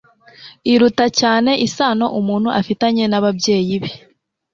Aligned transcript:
iruta 0.73 1.05
cyane 1.19 1.51
isano 1.67 2.05
umuntu 2.19 2.49
afitanye 2.59 3.03
n'ababyeyi 3.07 3.75
be 3.81 3.91